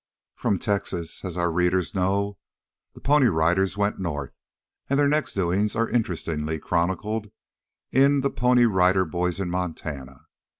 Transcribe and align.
From 0.33 0.57
Texas, 0.57 1.23
as 1.23 1.37
our 1.37 1.51
readers 1.51 1.93
know, 1.93 2.39
the 2.95 2.99
Pony 3.01 3.27
Riders 3.27 3.77
went 3.77 3.99
north, 3.99 4.39
and 4.89 4.97
their 4.99 5.07
next 5.07 5.33
doings 5.33 5.75
are 5.75 5.87
interestingly 5.87 6.57
chronicled 6.57 7.29
in 7.91 8.21
"The 8.21 8.31
Pony 8.31 8.65
Rider 8.65 9.05
Boys 9.05 9.39
In 9.39 9.51
Montana." 9.51 10.25